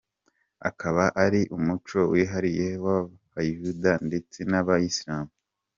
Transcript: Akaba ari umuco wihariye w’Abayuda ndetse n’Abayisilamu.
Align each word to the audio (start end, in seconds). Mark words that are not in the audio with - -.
Akaba 0.69 1.03
ari 1.23 1.41
umuco 1.57 1.99
wihariye 2.11 2.67
w’Abayuda 2.83 3.91
ndetse 4.07 4.39
n’Abayisilamu. 4.51 5.31